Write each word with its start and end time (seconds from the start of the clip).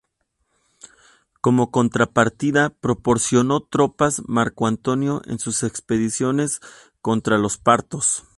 Como 1.41 1.69
contrapartida, 1.69 2.69
proporcionó 2.71 3.59
tropas 3.61 4.23
Marco 4.25 4.65
Antonio 4.65 5.21
en 5.25 5.37
sus 5.37 5.61
expediciones 5.61 6.59
contra 7.03 7.37
los 7.37 7.59
partos. 7.59 8.23